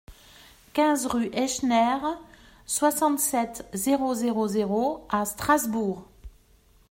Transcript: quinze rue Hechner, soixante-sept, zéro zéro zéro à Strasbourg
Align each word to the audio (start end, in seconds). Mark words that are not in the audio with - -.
quinze 0.73 1.05
rue 1.05 1.29
Hechner, 1.31 1.99
soixante-sept, 2.65 3.63
zéro 3.75 4.15
zéro 4.15 4.47
zéro 4.47 5.05
à 5.09 5.25
Strasbourg 5.25 6.07